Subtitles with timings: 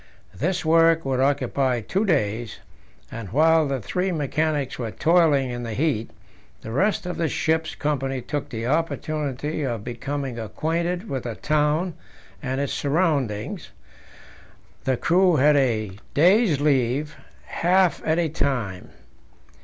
[0.33, 2.57] This work would occupy two days,
[3.11, 6.09] and while the three mechanics were toiling in the heat,
[6.61, 11.93] the rest of the ship's company took the opportunity of becoming acquainted with the town
[12.41, 13.69] and its surroundings;
[14.85, 17.15] the crew had a day's leave,
[17.45, 18.89] half at a time.